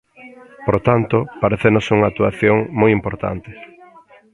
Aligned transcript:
Por 0.65 0.77
tanto, 0.87 1.17
parécenos 1.43 1.85
unha 1.95 2.09
actuación 2.11 2.57
moi 2.79 2.91
importante. 2.97 3.51